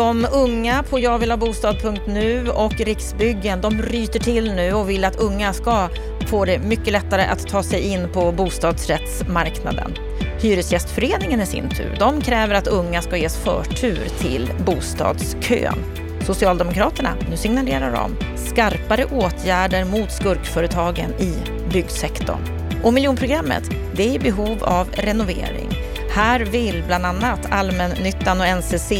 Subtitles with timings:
[0.00, 5.88] De unga på jagvillhabostad.nu och Riksbyggen de ryter till nu och vill att unga ska
[6.26, 9.94] få det mycket lättare att ta sig in på bostadsrättsmarknaden.
[10.42, 15.84] Hyresgästföreningen i sin tur, de kräver att unga ska ges förtur till bostadskön.
[16.26, 21.34] Socialdemokraterna, nu signalerar de skarpare åtgärder mot skurkföretagen i
[21.72, 22.40] byggsektorn.
[22.82, 25.68] Och miljonprogrammet, det är i behov av renovering.
[26.10, 28.92] Här vill bland annat allmännyttan och NCC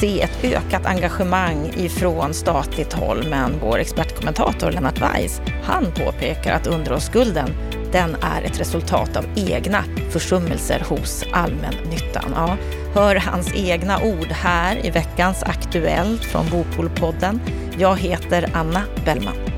[0.00, 3.26] se ett ökat engagemang ifrån statligt håll.
[3.30, 7.48] Men vår expertkommentator Lennart Weiss, han påpekar att underhållsskulden
[7.92, 12.32] den är ett resultat av egna försummelser hos allmännyttan.
[12.34, 12.56] Ja,
[12.94, 17.40] hör hans egna ord här i veckans Aktuellt från Bopolpodden.
[17.78, 19.55] Jag heter Anna Bellman.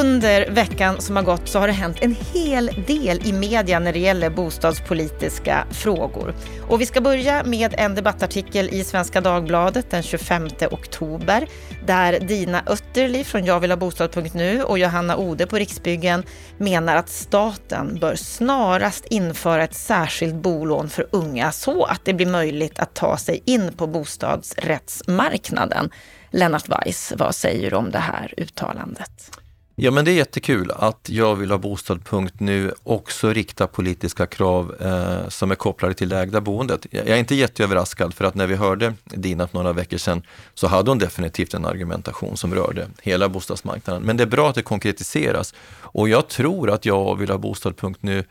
[0.00, 3.92] Under veckan som har gått så har det hänt en hel del i media när
[3.92, 6.34] det gäller bostadspolitiska frågor.
[6.68, 11.48] Och vi ska börja med en debattartikel i Svenska Dagbladet den 25 oktober
[11.86, 16.22] där Dina Ötterli från jagvillhabostad.nu och Johanna Ode på Riksbyggen
[16.58, 22.26] menar att staten bör snarast införa ett särskilt bolån för unga så att det blir
[22.26, 25.90] möjligt att ta sig in på bostadsrättsmarknaden.
[26.30, 29.40] Lennart Weiss, vad säger du om det här uttalandet?
[29.82, 35.28] Ja men det är jättekul att jag vill ha bostad.nu också rikta politiska krav eh,
[35.28, 36.86] som är kopplade till det ägda boendet.
[36.90, 40.22] Jag är inte jätteöverraskad för att när vi hörde Dina för några veckor sedan
[40.54, 44.02] så hade hon definitivt en argumentation som rörde hela bostadsmarknaden.
[44.02, 48.24] Men det är bra att det konkretiseras och jag tror att jag vill ha bostad.nu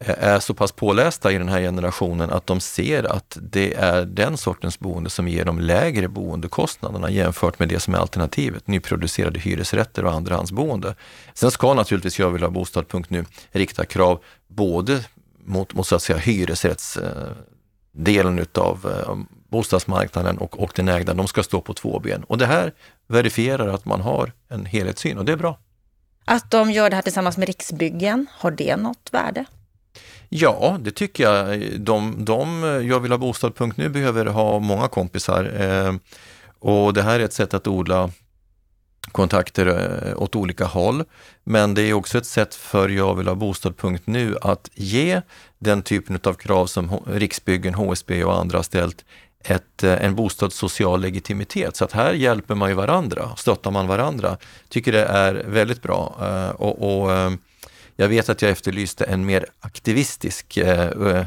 [0.00, 4.04] Eh, är så pass pålästa i den här generationen att de ser att det är
[4.04, 9.40] den sortens boende som ger de lägre boendekostnaderna jämfört med det som är alternativet, nyproducerade
[9.40, 10.94] hyresrätter och andrahandsboende.
[11.34, 15.04] Sen ska naturligtvis Jag vill ha bostad.nu rikta krav både
[15.44, 19.16] mot, mot så att säga hyresrättsdelen eh, utav eh,
[19.48, 22.24] bostadsmarknaden och, och den ägda, de ska stå på två ben.
[22.24, 22.72] Och det här
[23.06, 25.58] verifierar att man har en helhetssyn och det är bra.
[26.24, 29.44] Att de gör det här tillsammans med Riksbyggen, har det något värde?
[30.28, 31.60] Ja, det tycker jag.
[31.80, 35.94] De, de Jag vill ha bostad.nu behöver ha många kompisar eh,
[36.58, 38.10] och det här är ett sätt att odla
[39.12, 41.04] kontakter eh, åt olika håll.
[41.44, 45.20] Men det är också ett sätt för Jag vill ha bostad.nu att ge
[45.58, 49.04] den typen av krav som Riksbyggen, HSB och andra har ställt
[49.40, 51.76] ett, eh, en bostadssocial legitimitet.
[51.76, 54.36] Så att här hjälper man ju varandra, stöttar man varandra.
[54.68, 56.16] Tycker det är väldigt bra.
[56.20, 57.30] Eh, och, och eh,
[58.00, 61.24] jag vet att jag efterlyste en mer aktivistisk eh, eh,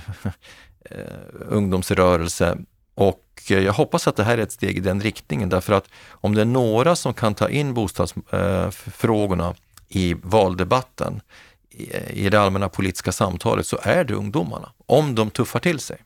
[1.49, 2.57] ungdomsrörelse
[2.95, 6.35] och jag hoppas att det här är ett steg i den riktningen därför att om
[6.35, 9.55] det är några som kan ta in bostadsfrågorna eh,
[9.89, 11.21] i valdebatten,
[11.69, 11.95] i,
[12.25, 15.97] i det allmänna politiska samtalet, så är det ungdomarna, om de tuffar till sig.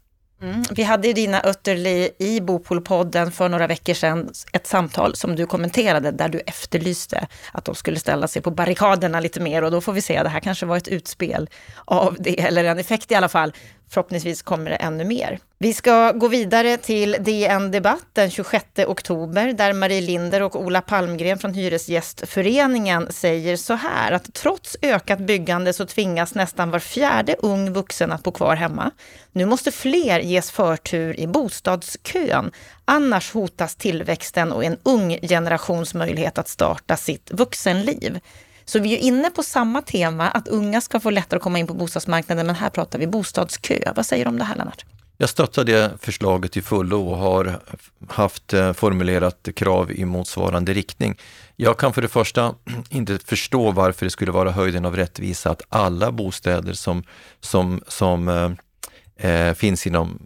[0.41, 0.63] Mm.
[0.71, 6.11] Vi hade Dina Ötterli i Bopolpodden för några veckor sedan ett samtal som du kommenterade
[6.11, 9.93] där du efterlyste att de skulle ställa sig på barrikaderna lite mer och då får
[9.93, 11.49] vi se, det här kanske var ett utspel
[11.85, 13.53] av det, eller en effekt i alla fall.
[13.89, 15.39] Förhoppningsvis kommer det ännu mer.
[15.57, 20.81] Vi ska gå vidare till DN Debatt den 26 oktober där Marie Linder och Ola
[20.81, 27.35] Palmgren från Hyresgästföreningen säger så här att trots ökat byggande så tvingas nästan var fjärde
[27.39, 28.91] ung vuxen att bo kvar hemma.
[29.31, 32.51] Nu måste fler ges förtur i bostadskön.
[32.85, 38.19] Annars hotas tillväxten och en ung generations möjlighet att starta sitt vuxenliv.
[38.65, 41.67] Så vi är inne på samma tema, att unga ska få lättare att komma in
[41.67, 43.91] på bostadsmarknaden, men här pratar vi bostadskö.
[43.95, 44.85] Vad säger du om det här Lennart?
[45.17, 47.59] Jag stöttar det förslaget till fullo och har
[48.07, 51.17] haft eh, formulerat krav i motsvarande riktning.
[51.55, 52.55] Jag kan för det första
[52.89, 57.03] inte förstå varför det skulle vara höjden av rättvisa att alla bostäder som,
[57.39, 58.51] som, som eh,
[59.31, 60.19] eh finns inom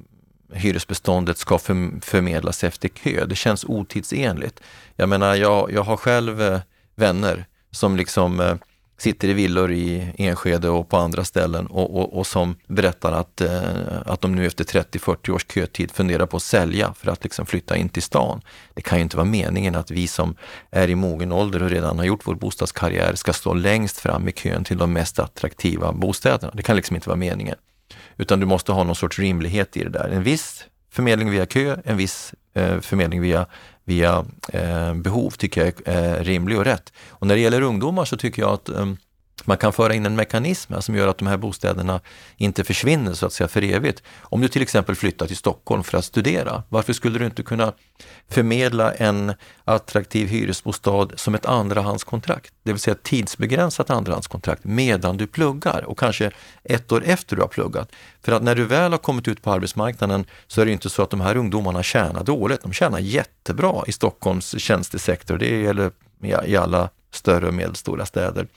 [0.54, 1.58] hyresbeståndet ska
[2.02, 3.26] förmedlas efter kö.
[3.26, 4.60] Det känns otidsenligt.
[4.96, 6.60] Jag menar, jag, jag har själv eh,
[6.96, 8.56] vänner som liksom eh,
[9.02, 13.42] sitter i villor i Enskede och på andra ställen och, och, och som berättar att,
[13.42, 13.62] eh,
[14.06, 17.78] att de nu efter 30-40 års kötid funderar på att sälja för att liksom flytta
[17.78, 18.42] in till stan.
[18.74, 20.36] Det kan ju inte vara meningen att vi som
[20.72, 24.32] är i mogen ålder och redan har gjort vår bostadskarriär ska stå längst fram i
[24.32, 26.52] kön till de mest attraktiva bostäderna.
[26.56, 27.56] Det kan liksom inte vara meningen.
[28.18, 30.10] Utan du måste ha någon sorts rimlighet i det där.
[30.10, 33.46] En viss förmedling via kö, en viss eh, förmedling via
[33.90, 36.94] via eh, behov tycker jag är eh, rimlig och rätt.
[37.10, 38.86] Och när det gäller ungdomar så tycker jag att eh,
[39.50, 42.02] man kan föra in en mekanism som gör att de här bostäderna
[42.38, 44.04] inte försvinner så att säga för evigt.
[44.22, 47.74] Om du till exempel flyttar till Stockholm för att studera, varför skulle du inte kunna
[48.30, 49.34] förmedla en
[49.66, 52.54] attraktiv hyresbostad som ett andrahandskontrakt?
[52.64, 56.32] Det vill säga ett tidsbegränsat andrahandskontrakt medan du pluggar och kanske
[56.64, 57.92] ett år efter du har pluggat.
[58.22, 61.04] För att när du väl har kommit ut på arbetsmarknaden så är det inte så
[61.04, 62.62] att de här ungdomarna tjänar dåligt.
[62.62, 65.38] De tjänar jättebra i Stockholms tjänstesektor.
[65.38, 65.92] Det gäller
[66.46, 68.48] i alla större och medelstora städer.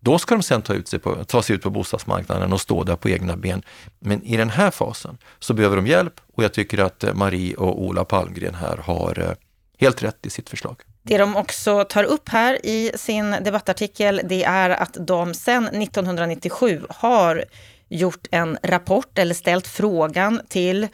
[0.00, 2.84] Då ska de sen ta, ut sig på, ta sig ut på bostadsmarknaden och stå
[2.84, 3.62] där på egna ben.
[3.98, 7.54] Men i den här fasen så behöver de hjälp och jag tycker att eh, Marie
[7.54, 9.32] och Ola Palmgren här har eh,
[9.78, 10.76] helt rätt i sitt förslag.
[11.02, 16.82] Det de också tar upp här i sin debattartikel, det är att de sedan 1997
[16.88, 17.44] har
[17.88, 20.88] gjort en rapport eller ställt frågan till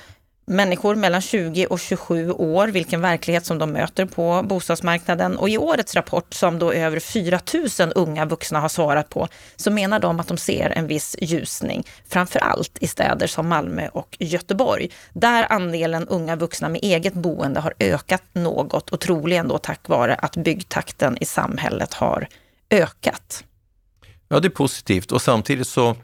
[0.46, 5.36] människor mellan 20 och 27 år, vilken verklighet som de möter på bostadsmarknaden.
[5.36, 7.40] Och i årets rapport, som då över 4
[7.80, 11.86] 000 unga vuxna har svarat på, så menar de att de ser en viss ljusning,
[12.08, 17.60] framför allt i städer som Malmö och Göteborg, där andelen unga vuxna med eget boende
[17.60, 22.28] har ökat något och troligen då tack vare att byggtakten i samhället har
[22.70, 23.44] ökat.
[24.28, 25.96] Ja, det är positivt och samtidigt så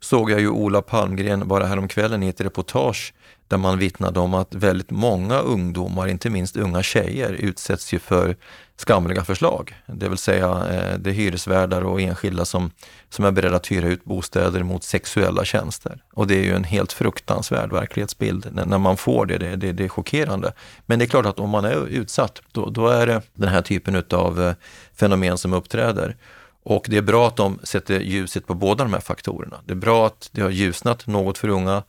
[0.00, 3.14] såg jag ju Ola Palmgren bara häromkvällen i ett reportage
[3.52, 8.36] där man vittnade om att väldigt många ungdomar, inte minst unga tjejer, utsätts ju för
[8.76, 9.74] skamliga förslag.
[9.86, 12.70] Det vill säga eh, det är hyresvärdar och enskilda som,
[13.08, 16.02] som är beredda att hyra ut bostäder mot sexuella tjänster.
[16.12, 19.72] Och det är ju en helt fruktansvärd verklighetsbild när, när man får det, det, det,
[19.72, 20.52] det, är chockerande.
[20.86, 23.62] Men det är klart att om man är utsatt, då, då är det den här
[23.62, 24.54] typen av eh,
[24.94, 26.16] fenomen som uppträder.
[26.62, 29.56] Och det är bra att de sätter ljuset på båda de här faktorerna.
[29.66, 31.82] Det är bra att det har ljusnat något för unga,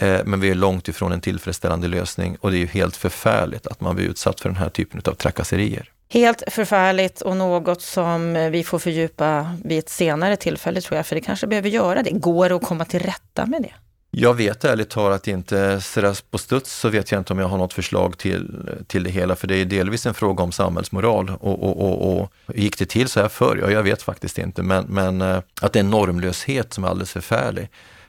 [0.00, 3.80] men vi är långt ifrån en tillfredsställande lösning och det är ju helt förfärligt att
[3.80, 5.92] man blir utsatt för den här typen av trakasserier.
[6.10, 11.14] Helt förfärligt och något som vi får fördjupa vid ett senare tillfälle tror jag, för
[11.14, 12.10] det kanske behöver göra det.
[12.10, 13.72] Går det att komma till rätta med det?
[14.10, 17.58] Jag vet ärligt talat inte, sådär på studs så vet jag inte om jag har
[17.58, 21.62] något förslag till, till det hela, för det är delvis en fråga om samhällsmoral och,
[21.62, 23.58] och, och, och gick det till så här förr?
[23.62, 26.88] Ja, jag vet faktiskt inte, men, men eh, att det är en normlöshet som är
[26.88, 27.68] alldeles förfärlig.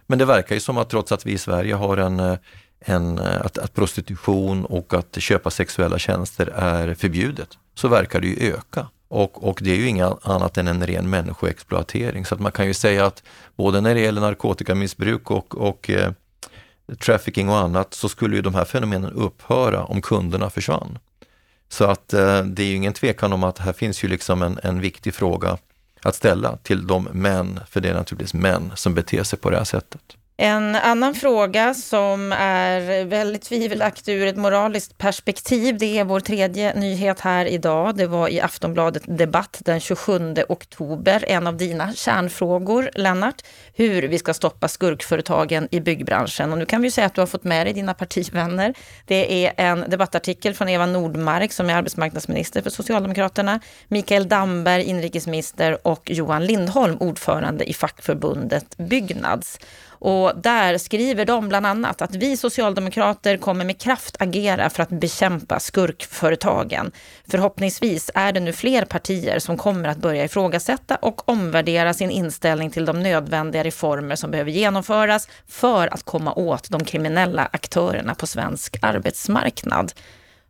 [0.10, 2.38] Men det verkar ju som att trots att vi i Sverige har en, eh,
[2.80, 8.28] en eh, att, att prostitution och att köpa sexuella tjänster är förbjudet, så verkar det
[8.28, 8.88] ju öka.
[9.08, 12.26] Och, och det är ju inget annat än en ren människoexploatering.
[12.26, 13.24] Så att man kan ju säga att
[13.56, 16.12] både när det gäller narkotikamissbruk och, och eh,
[17.00, 21.00] trafficking och annat så skulle ju de här fenomenen upphöra om kunderna försvann.
[21.70, 24.60] Så att eh, det är ju ingen tvekan om att här finns ju liksom en,
[24.64, 25.58] en viktig fråga
[26.02, 29.58] att ställa till de män, för det är naturligtvis män som beter sig på det
[29.58, 30.02] här sättet.
[30.42, 36.74] En annan fråga som är väldigt tvivelaktig ur ett moraliskt perspektiv, det är vår tredje
[36.74, 37.98] nyhet här idag.
[37.98, 43.42] Det var i Aftonbladet Debatt den 27 oktober, en av dina kärnfrågor, Lennart,
[43.80, 46.52] hur vi ska stoppa skurkföretagen i byggbranschen.
[46.52, 48.74] Och nu kan vi säga att du har fått med dig dina partivänner.
[49.06, 55.88] Det är en debattartikel från Eva Nordmark som är arbetsmarknadsminister för Socialdemokraterna, Mikael Damberg, inrikesminister
[55.88, 59.60] och Johan Lindholm, ordförande i fackförbundet Byggnads.
[60.00, 64.90] Och där skriver de bland annat att vi socialdemokrater kommer med kraft agera för att
[64.90, 66.92] bekämpa skurkföretagen.
[67.28, 72.70] Förhoppningsvis är det nu fler partier som kommer att börja ifrågasätta och omvärdera sin inställning
[72.70, 78.28] till de nödvändiga reformer som behöver genomföras för att komma åt de kriminella aktörerna på
[78.28, 79.94] svensk arbetsmarknad.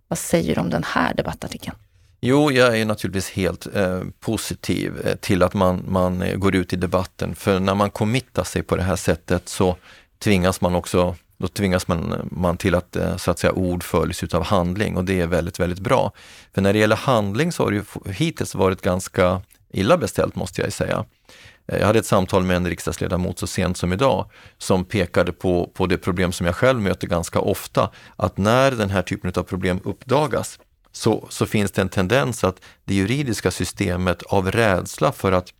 [0.07, 1.75] Vad säger du om den här debattartikeln?
[2.21, 6.73] Jo, jag är naturligtvis helt eh, positiv eh, till att man, man eh, går ut
[6.73, 7.35] i debatten.
[7.35, 9.77] För när man committar sig på det här sättet så
[10.19, 14.23] tvingas man också då tvingas man, man till att eh, så att säga ord följs
[14.23, 16.11] utav handling och det är väldigt, väldigt bra.
[16.53, 19.41] För när det gäller handling så har det ju hittills varit ganska
[19.73, 21.05] illa beställt måste jag säga.
[21.71, 25.85] Jag hade ett samtal med en riksdagsledamot så sent som idag som pekade på, på
[25.85, 29.79] det problem som jag själv möter ganska ofta, att när den här typen av problem
[29.83, 30.59] uppdagas
[30.91, 35.53] så, så finns det en tendens att det juridiska systemet av rädsla för att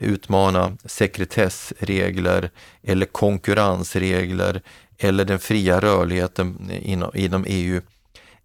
[0.00, 2.50] utmana sekretessregler
[2.82, 4.62] eller konkurrensregler
[4.98, 7.80] eller den fria rörligheten inom, inom EU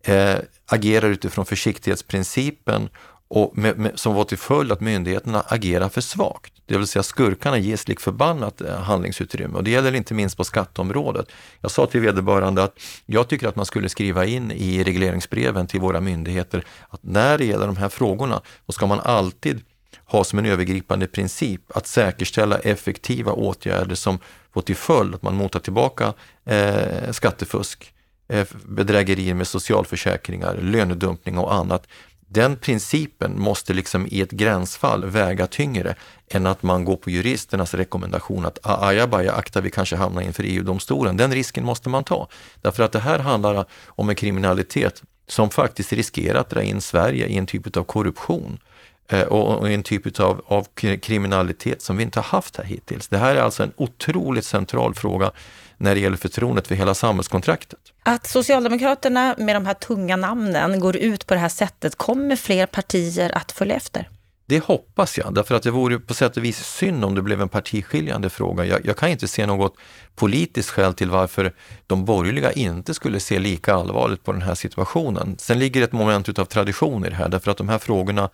[0.03, 0.35] eh,
[0.65, 2.89] agerar utifrån försiktighetsprincipen
[3.29, 6.53] och med, med, som var till följd att myndigheterna agerar för svagt.
[6.65, 10.43] Det vill säga skurkarna ges lik förbannat eh, handlingsutrymme och det gäller inte minst på
[10.43, 11.31] skatteområdet.
[11.61, 15.79] Jag sa till vederbörande att jag tycker att man skulle skriva in i regleringsbreven till
[15.79, 19.61] våra myndigheter att när det gäller de här frågorna, då ska man alltid
[20.05, 24.19] ha som en övergripande princip att säkerställa effektiva åtgärder som
[24.53, 26.13] får till följd att man motar tillbaka
[26.45, 27.93] eh, skattefusk,
[28.27, 31.87] eh, bedrägerier med socialförsäkringar, lönedumpning och annat
[32.31, 35.95] den principen måste liksom i ett gränsfall väga tyngre
[36.27, 40.21] än att man går på juristernas rekommendation att ah, ah, ajabaja, akta vi kanske hamnar
[40.21, 41.17] inför EU-domstolen.
[41.17, 42.27] Den risken måste man ta.
[42.61, 47.27] Därför att det här handlar om en kriminalitet som faktiskt riskerar att dra in Sverige
[47.27, 48.59] i en typ av korruption
[49.07, 50.67] eh, och en typ av, av
[51.01, 53.07] kriminalitet som vi inte har haft här hittills.
[53.07, 55.31] Det här är alltså en otroligt central fråga
[55.79, 57.79] när det gäller förtroendet för hela samhällskontraktet.
[58.03, 62.65] Att Socialdemokraterna med de här tunga namnen går ut på det här sättet, kommer fler
[62.65, 64.09] partier att följa efter?
[64.49, 67.41] Det hoppas jag, därför att det vore på sätt och vis synd om det blev
[67.41, 68.65] en partiskiljande fråga.
[68.65, 69.75] Jag, jag, kan inte se något
[70.15, 71.53] politiskt skäl till varför
[71.87, 75.35] de borgerliga inte skulle se lika allvarligt på den här situationen.
[75.39, 78.29] Sen ligger ett moment utav tradition i det här, därför att de här frågorna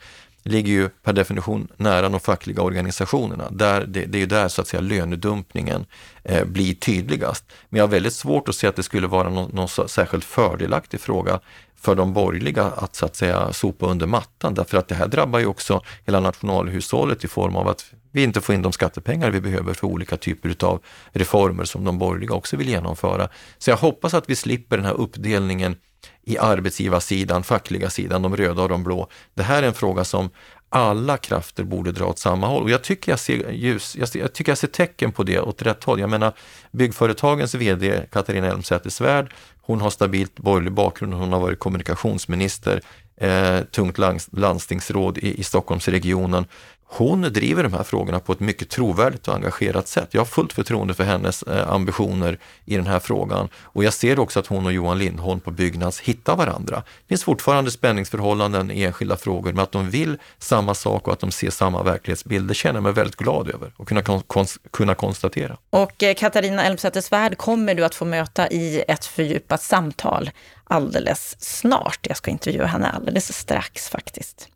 [0.45, 3.49] ligger ju per definition nära de fackliga organisationerna.
[3.51, 5.85] Där, det, det är ju där så att säga lönedumpningen
[6.23, 7.45] eh, blir tydligast.
[7.69, 10.99] Men jag har väldigt svårt att se att det skulle vara någon, någon särskilt fördelaktig
[10.99, 11.39] fråga
[11.75, 15.39] för de borgerliga att så att säga sopa under mattan därför att det här drabbar
[15.39, 19.41] ju också hela nationalhushållet i form av att vi inte får in de skattepengar vi
[19.41, 23.29] behöver för olika typer av reformer som de borgerliga också vill genomföra.
[23.57, 25.75] Så jag hoppas att vi slipper den här uppdelningen
[26.23, 29.07] i arbetsgivarsidan, fackliga sidan, de röda och de blå.
[29.33, 30.29] Det här är en fråga som
[30.69, 34.19] alla krafter borde dra åt samma håll och jag tycker jag ser ljus, jag, ser,
[34.19, 35.99] jag tycker jag ser tecken på det åt rätt håll.
[35.99, 36.33] Jag menar
[36.71, 42.81] byggföretagens VD Katarina Elmsäter-Svärd, hon har stabilt borgerlig bakgrund, hon har varit kommunikationsminister,
[43.17, 43.97] eh, tungt
[44.31, 46.45] landstingsråd i, i Stockholmsregionen
[46.87, 50.09] hon driver de här frågorna på ett mycket trovärdigt och engagerat sätt.
[50.11, 54.19] Jag har fullt förtroende för hennes eh, ambitioner i den här frågan och jag ser
[54.19, 56.75] också att hon och Johan Lindholm på Byggnads hittar varandra.
[56.75, 61.19] Det finns fortfarande spänningsförhållanden i enskilda frågor, men att de vill samma sak och att
[61.19, 64.95] de ser samma verklighetsbild, det känner jag mig väldigt glad över och kunna, kons kunna
[64.95, 65.57] konstatera.
[65.69, 70.31] Och eh, Katarina Elmsäter-Svärd kommer du att få möta i ett fördjupat samtal
[70.63, 71.99] alldeles snart.
[72.01, 74.49] Jag ska intervjua henne alldeles strax faktiskt.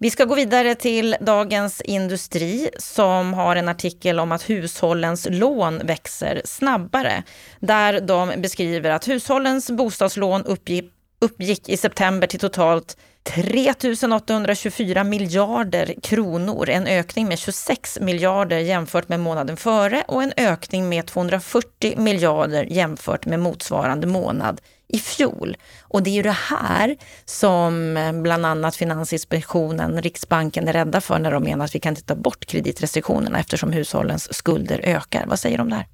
[0.00, 5.78] Vi ska gå vidare till Dagens Industri som har en artikel om att hushållens lån
[5.84, 7.22] växer snabbare.
[7.60, 13.74] Där de beskriver att hushållens bostadslån uppgick, uppgick i september till totalt 3
[14.14, 20.88] 824 miljarder kronor, en ökning med 26 miljarder jämfört med månaden före och en ökning
[20.88, 25.56] med 240 miljarder jämfört med motsvarande månad i fjol.
[25.82, 31.18] Och det är ju det här som eh, bland annat Finansinspektionen, Riksbanken är rädda för
[31.18, 35.24] när de menar att vi kan inte ta bort kreditrestriktionerna eftersom hushållens skulder ökar.
[35.26, 35.86] Vad säger du om det här?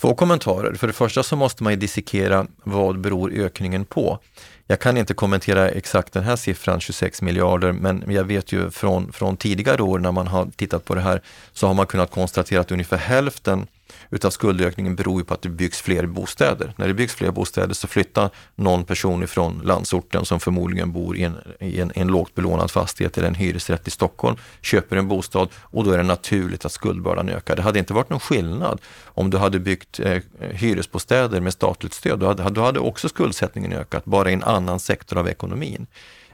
[0.00, 0.74] Två kommentarer.
[0.74, 4.18] För det första så måste man ju dissekera vad beror ökningen på.
[4.66, 9.12] Jag kan inte kommentera exakt den här siffran, 26 miljarder, men jag vet ju från,
[9.12, 12.60] från tidigare år när man har tittat på det här så har man kunnat konstatera
[12.60, 13.66] att ungefär hälften
[14.10, 16.72] utav skuldökningen beror ju på att det byggs fler bostäder.
[16.76, 21.22] När det byggs fler bostäder så flyttar någon person ifrån landsorten som förmodligen bor i
[21.22, 25.48] en, i en, en lågt belånad fastighet eller en hyresrätt i Stockholm, köper en bostad
[25.56, 27.56] och då är det naturligt att skuldbördan ökar.
[27.56, 32.18] Det hade inte varit någon skillnad om du hade byggt eh, hyresbostäder med statligt stöd.
[32.18, 35.86] Då hade, då hade också skuldsättningen ökat, bara i en annan sektor av ekonomin.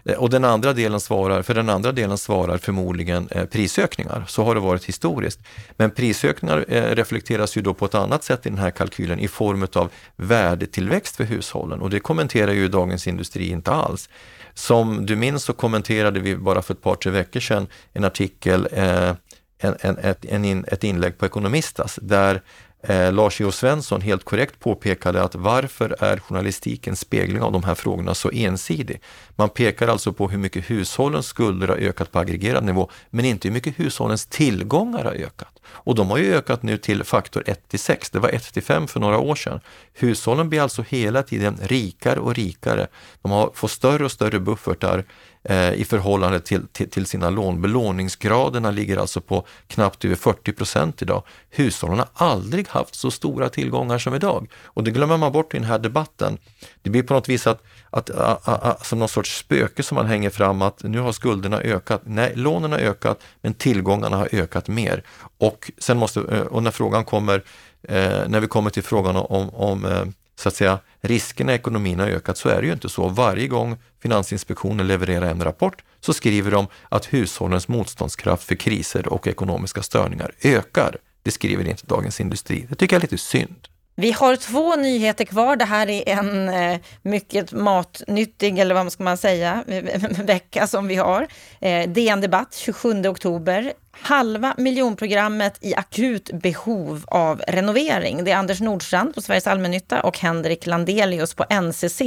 [0.04, 4.24] Eh, och den andra delen svarar, för den andra delen svarar förmodligen eh, prisökningar.
[4.28, 5.40] Så har det varit historiskt.
[5.76, 9.28] Men prisökningar eh, reflekteras ju då på ett annat sätt i den här kalkylen i
[9.28, 14.08] form av värdetillväxt för hushållen och det kommenterar ju Dagens Industri inte alls.
[14.54, 18.68] Som du minns så kommenterade vi bara för ett par, tre veckor sedan en artikel,
[18.72, 19.12] eh,
[19.62, 22.42] en, en, ett, en, ett inlägg på Ekonomistas där
[22.84, 23.52] Eh, Lars E.O.
[23.52, 29.00] Svensson helt korrekt påpekade att varför är journalistikens spegling av de här frågorna så ensidig?
[29.36, 33.48] Man pekar alltså på hur mycket hushållens skulder har ökat på aggregerad nivå, men inte
[33.48, 35.58] hur mycket hushållens tillgångar har ökat.
[35.64, 38.62] Och de har ju ökat nu till faktor 1 till 6, det var 1 till
[38.62, 39.60] 5 för några år sedan.
[39.94, 42.86] Hushållen blir alltså hela tiden rikare och rikare.
[43.22, 45.04] De har, får större och större buffertar
[45.44, 47.62] eh, i förhållande till, till, till, sina lån.
[47.62, 51.22] Belåningsgraderna ligger alltså på knappt över 40 procent idag.
[51.50, 54.48] Hushållen har aldrig haft så stora tillgångar som idag.
[54.64, 56.38] Och det glömmer man bort i den här debatten.
[56.82, 60.06] Det blir på något vis att, att, att, att som någon sorts spöke som man
[60.06, 62.02] hänger fram att nu har skulderna ökat.
[62.04, 65.02] Nej, lånen har ökat men tillgångarna har ökat mer.
[65.38, 67.42] Och sen måste, eh, och när frågan kommer,
[67.82, 70.04] eh, när vi kommer till frågan om, om eh,
[70.36, 73.08] så att säga, riskerna i ekonomin har ökat så är det ju inte så.
[73.08, 79.26] Varje gång Finansinspektionen levererar en rapport så skriver de att hushållens motståndskraft för kriser och
[79.26, 80.96] ekonomiska störningar ökar.
[81.22, 82.66] Det skriver inte Dagens Industri.
[82.68, 83.68] Det tycker jag är lite synd.
[83.94, 85.56] Vi har två nyheter kvar.
[85.56, 89.64] Det här är en eh, mycket matnyttig, eller vad ska man säga,
[90.24, 91.26] vecka som vi har.
[91.60, 98.24] Eh, DN Debatt 27 oktober halva miljonprogrammet i akut behov av renovering.
[98.24, 102.02] Det är Anders Nordstrand på Sveriges Allmännytta och Henrik Landelius på NCC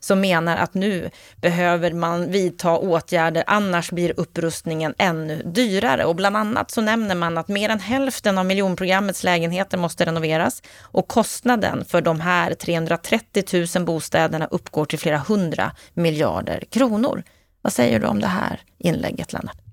[0.00, 6.04] som menar att nu behöver man vidta åtgärder, annars blir upprustningen ännu dyrare.
[6.04, 10.62] Och bland annat så nämner man att mer än hälften av miljonprogrammets lägenheter måste renoveras
[10.80, 17.22] och kostnaden för de här 330 000 bostäderna uppgår till flera hundra miljarder kronor.
[17.62, 19.65] Vad säger du om det här inlägget, Lennart?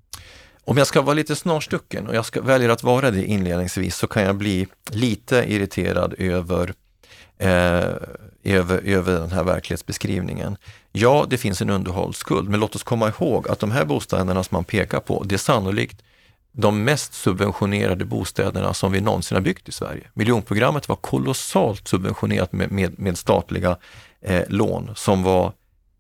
[0.65, 4.07] Om jag ska vara lite snarstucken och jag ska väljer att vara det inledningsvis så
[4.07, 6.73] kan jag bli lite irriterad över,
[7.37, 7.49] eh,
[8.43, 10.57] över, över den här verklighetsbeskrivningen.
[10.91, 14.55] Ja, det finns en underhållsskuld, men låt oss komma ihåg att de här bostäderna som
[14.55, 16.03] man pekar på, det är sannolikt
[16.51, 20.07] de mest subventionerade bostäderna som vi någonsin har byggt i Sverige.
[20.13, 23.77] Miljonprogrammet var kolossalt subventionerat med, med, med statliga
[24.21, 25.53] eh, lån som var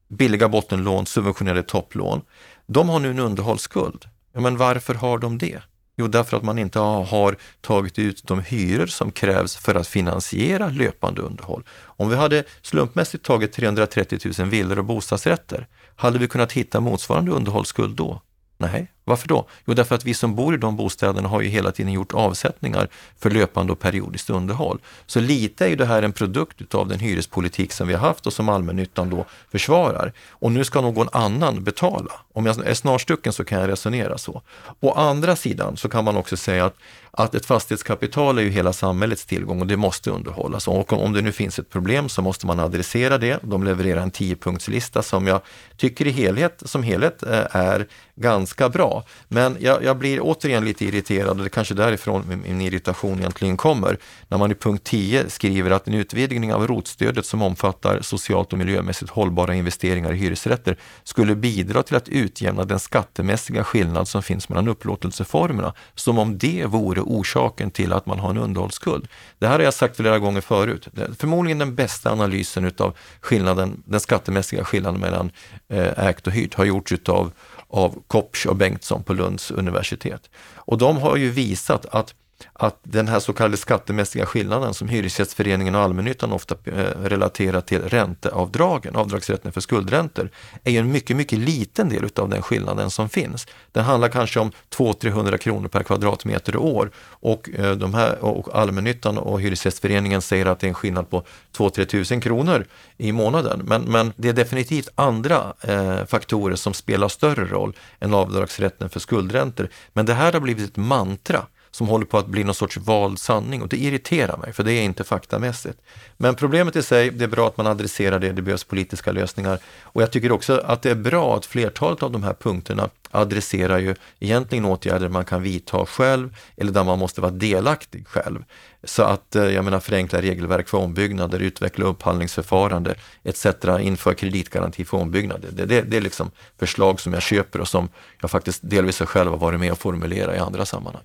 [0.07, 2.21] billiga bottenlån, subventionerade topplån.
[2.65, 4.05] De har nu en underhållsskuld.
[4.33, 5.61] Ja, men varför har de det?
[5.97, 10.69] Jo, därför att man inte har tagit ut de hyror som krävs för att finansiera
[10.69, 11.63] löpande underhåll.
[11.83, 17.31] Om vi hade slumpmässigt tagit 330 000 villor och bostadsrätter, hade vi kunnat hitta motsvarande
[17.31, 18.21] underhållsskuld då?
[18.57, 19.45] Nej, varför då?
[19.65, 22.87] Jo, därför att vi som bor i de bostäderna har ju hela tiden gjort avsättningar
[23.19, 24.79] för löpande och periodiskt underhåll.
[25.05, 28.27] Så lite är ju det här en produkt utav den hyrespolitik som vi har haft
[28.27, 30.13] och som allmännyttan då försvarar.
[30.29, 32.11] Och nu ska någon annan betala.
[32.33, 34.41] Om jag är snarstucken så kan jag resonera så.
[34.79, 36.75] Å andra sidan så kan man också säga att,
[37.11, 40.67] att ett fastighetskapital är ju hela samhällets tillgång och det måste underhållas.
[40.67, 43.39] Och om det nu finns ett problem så måste man adressera det.
[43.41, 45.41] De levererar en tiopunktslista som jag
[45.77, 48.92] tycker i helhet, som helhet eh, är ganska bra.
[49.27, 53.19] Men jag, jag, blir återigen lite irriterad och det är kanske därifrån min, min irritation
[53.19, 53.97] egentligen kommer.
[54.27, 58.59] När man i punkt 10 skriver att en utvidgning av rotstödet som omfattar socialt och
[58.59, 64.49] miljömässigt hållbara investeringar i hyresrätter skulle bidra till att utjämna den skattemässiga skillnad som finns
[64.49, 65.73] mellan upplåtelseformerna.
[65.95, 69.07] Som om det vore orsaken till att man har en underhållsskuld.
[69.39, 70.87] Det här har jag sagt flera gånger förut.
[71.19, 75.31] Förmodligen den bästa analysen utav skillnaden, den skattemässiga skillnaden mellan
[75.69, 77.31] eh, ägt och hyrt har gjorts utav
[77.73, 80.29] av Kopsch och Bengtsson på Lunds universitet.
[80.55, 82.15] Och de har ju visat att
[82.53, 86.73] att den här så kallade skattemässiga skillnaden som Hyresgästföreningen och allmännyttan ofta eh,
[87.03, 90.29] relaterar till ränteavdragen, avdragsrätten för skuldräntor,
[90.63, 93.47] är ju en mycket, mycket liten del utav den skillnaden som finns.
[93.71, 98.55] Den handlar kanske om 200-300 kronor per kvadratmeter och år och, eh, de här, och
[98.55, 101.23] allmännyttan och Hyresgästföreningen säger att det är en skillnad på
[101.57, 102.65] 2-3 tusen kronor
[102.97, 103.61] i månaden.
[103.63, 108.99] Men, men det är definitivt andra eh, faktorer som spelar större roll än avdragsrätten för
[108.99, 109.69] skuldräntor.
[109.93, 113.19] Men det här har blivit ett mantra som håller på att bli någon sorts vald
[113.19, 115.79] sanning och det irriterar mig för det är inte faktamässigt.
[116.17, 119.59] Men problemet i sig, det är bra att man adresserar det, det behövs politiska lösningar
[119.81, 123.79] och jag tycker också att det är bra att flertalet av de här punkterna adresserar
[123.79, 128.43] ju egentligen åtgärder man kan vidta själv eller där man måste vara delaktig själv.
[128.83, 133.45] Så att, eh, jag menar förenkla regelverk för ombyggnader, utveckla upphandlingsförfarande etc.
[133.79, 135.49] Inför kreditgaranti för ombyggnader.
[135.51, 137.89] Det, det, det är liksom förslag som jag köper och som
[138.21, 141.03] jag faktiskt delvis själv har varit med och formulera i andra sammanhang.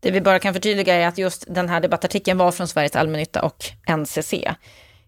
[0.00, 3.42] Det vi bara kan förtydliga är att just den här debattartikeln var från Sveriges Allmännytta
[3.42, 3.64] och
[3.98, 4.34] NCC.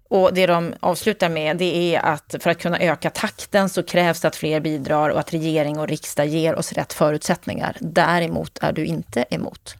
[0.09, 4.21] Och det de avslutar med det är att för att kunna öka takten så krävs
[4.21, 7.77] det att fler bidrar och att regering och riksdag ger oss rätt förutsättningar.
[7.81, 9.77] Däremot är du inte emot.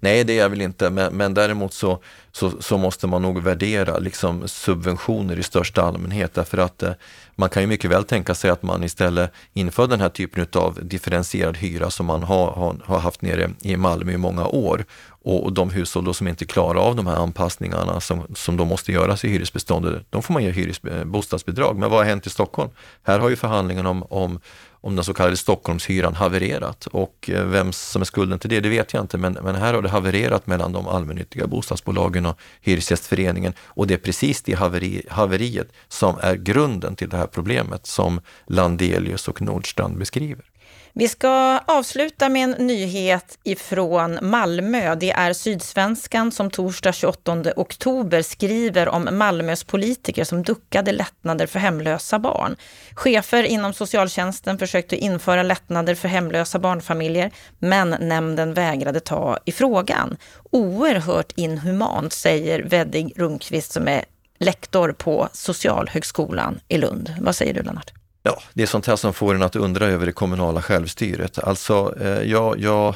[0.00, 1.98] Nej, det är jag väl inte, men, men däremot så,
[2.32, 6.92] så, så, måste man nog värdera liksom subventioner i största allmänhet därför att eh,
[7.34, 10.78] man kan ju mycket väl tänka sig att man istället inför den här typen av
[10.82, 14.84] differentierad hyra som man har, har, har haft nere i Malmö i många år
[15.22, 18.92] och, och de hushåll som inte klarar av de här anpassningarna som, som då måste
[18.92, 21.78] göras i hyresbeståndet, de får man ge hyres, eh, bostadsbidrag.
[21.78, 22.70] Men vad har hänt i Stockholm?
[23.02, 24.40] Här har ju förhandlingen om, om
[24.82, 26.86] om den så kallade Stockholmshyran havererat.
[26.86, 29.74] Och eh, vem som är skulden till det, det vet jag inte, men, men här
[29.74, 33.52] har det havererat mellan de allmännyttiga bostadsbolagen och Hyresgästföreningen.
[33.64, 38.20] Och det är precis det haveri, haveriet som är grunden till det här problemet som
[38.46, 40.51] Landelius och Nordstrand beskriver.
[40.94, 44.94] Vi ska avsluta med en nyhet ifrån Malmö.
[44.94, 51.58] Det är Sydsvenskan som torsdag 28 oktober skriver om Malmös politiker som duckade lättnader för
[51.58, 52.56] hemlösa barn.
[52.94, 60.16] Chefer inom socialtjänsten försökte införa lättnader för hemlösa barnfamiljer, men nämnden vägrade ta i frågan.
[60.50, 64.04] Oerhört inhumant, säger Veddig Rundqvist som är
[64.38, 67.14] lektor på Socialhögskolan i Lund.
[67.20, 67.92] Vad säger du Lennart?
[68.22, 71.38] Ja, det är sånt här som får en att undra över det kommunala självstyret.
[71.38, 72.94] Alltså, ja, jag, jag eh,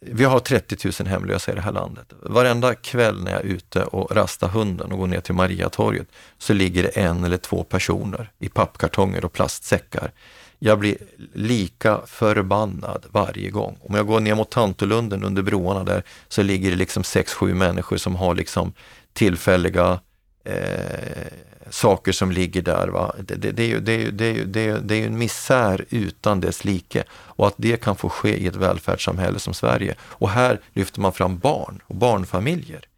[0.00, 2.12] vi har 30 000 hemlösa i det här landet.
[2.22, 6.08] Varenda kväll när jag är ute och rastar hunden och går ner till Mariatorget
[6.38, 10.12] så ligger det en eller två personer i pappkartonger och plastsäckar.
[10.58, 10.96] Jag blir
[11.34, 13.78] lika förbannad varje gång.
[13.80, 17.54] Om jag går ner mot Tantolunden under broarna där så ligger det liksom sex, sju
[17.54, 18.72] människor som har liksom
[19.12, 20.00] tillfälliga
[20.44, 21.26] eh,
[21.70, 22.88] saker som ligger där.
[22.88, 23.14] Va?
[23.18, 24.94] Det, det, det, är ju, det, är ju, det, är ju, det, är ju, det
[24.94, 28.56] är ju en misär utan dess like och att det kan få ske i ett
[28.56, 29.94] välfärdssamhälle som Sverige.
[30.00, 32.88] Och här lyfter man fram barn och barnfamiljer.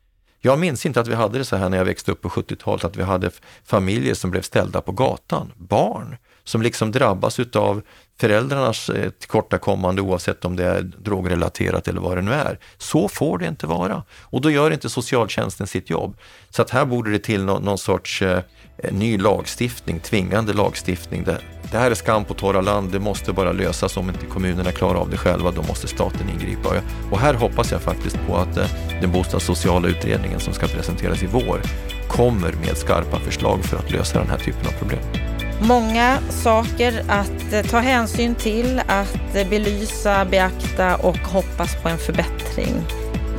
[0.40, 2.84] Jag minns inte att vi hade det så här när jag växte upp på 70-talet,
[2.84, 3.30] att vi hade
[3.64, 5.52] familjer som blev ställda på gatan.
[5.56, 7.82] Barn som liksom drabbas utav
[8.20, 12.58] föräldrarnas eh, tillkortakommande oavsett om det är drogrelaterat eller vad det nu är.
[12.78, 14.02] Så får det inte vara.
[14.20, 16.16] Och då gör inte socialtjänsten sitt jobb.
[16.50, 18.40] Så att här borde det till någon, någon sorts eh,
[18.78, 21.24] eh, ny lagstiftning, tvingande lagstiftning.
[21.24, 21.38] Det,
[21.70, 23.96] det här är skam på torra land, det måste bara lösas.
[23.96, 26.68] Om inte kommunerna klarar av det själva, då måste staten ingripa.
[27.10, 28.66] Och här hoppas jag faktiskt på att eh,
[29.00, 31.60] den bostadssociala utredningen som ska presenteras i vår
[32.08, 35.35] kommer med skarpa förslag för att lösa den här typen av problem.
[35.60, 41.98] Många saker att eh, ta hänsyn till, att eh, belysa, beakta och hoppas på en
[41.98, 42.74] förbättring.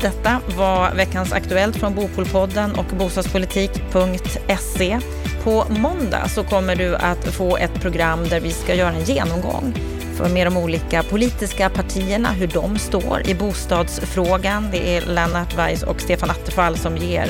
[0.02, 5.00] Detta var veckans Aktuellt från Bopolpodden och bostadspolitik.se.
[5.44, 9.74] På måndag så kommer du att få ett program där vi ska göra en genomgång
[10.18, 14.68] för med de olika politiska partierna, hur de står i bostadsfrågan.
[14.72, 17.28] Det är Lennart Weiss och Stefan Attefall som ger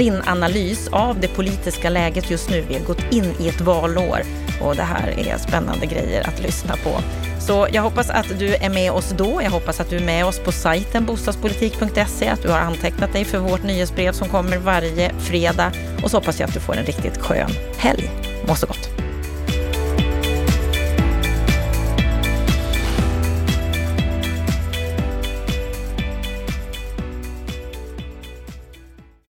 [0.00, 2.64] sin analys av det politiska läget just nu.
[2.68, 4.20] Vi har gått in i ett valår
[4.62, 7.00] och det här är spännande grejer att lyssna på.
[7.40, 9.40] Så jag hoppas att du är med oss då.
[9.42, 13.24] Jag hoppas att du är med oss på sajten bostadspolitik.se, att du har antecknat dig
[13.24, 16.84] för vårt nyhetsbrev som kommer varje fredag och så hoppas jag att du får en
[16.84, 18.10] riktigt skön helg.
[18.48, 18.99] Må så gott!